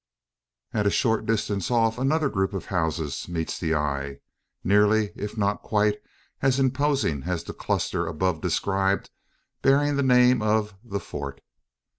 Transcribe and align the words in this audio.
At 0.73 0.87
a 0.87 0.89
short 0.89 1.27
distance 1.27 1.69
off 1.69 1.99
another 1.99 2.27
group 2.27 2.53
of 2.55 2.65
houses 2.73 3.27
meets 3.29 3.59
the 3.59 3.75
eye 3.75 4.17
nearly, 4.63 5.11
if 5.15 5.37
not 5.37 5.61
quite, 5.61 6.01
as 6.41 6.57
imposing 6.59 7.21
as 7.25 7.43
the 7.43 7.53
cluster 7.53 8.07
above 8.07 8.41
described 8.41 9.11
bearing 9.61 9.97
the 9.97 10.01
name 10.01 10.41
of 10.41 10.73
"The 10.83 10.99
Fort." 10.99 11.41